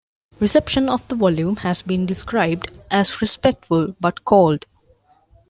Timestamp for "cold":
4.25-4.65